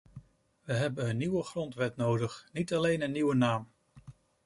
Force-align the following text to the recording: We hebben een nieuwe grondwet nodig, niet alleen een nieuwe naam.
We 0.63 0.73
hebben 0.73 1.09
een 1.09 1.17
nieuwe 1.17 1.43
grondwet 1.43 1.95
nodig, 1.95 2.47
niet 2.53 2.73
alleen 2.73 3.01
een 3.01 3.11
nieuwe 3.11 3.35
naam. 3.35 3.67